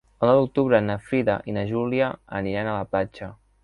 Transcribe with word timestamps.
El 0.19 0.29
nou 0.29 0.37
d'octubre 0.37 0.79
na 0.85 0.95
Frida 1.11 1.37
i 1.53 1.57
na 1.59 1.69
Júlia 1.75 2.11
aniran 2.43 2.71
a 2.75 2.79
la 2.83 2.93
platja. 2.95 3.35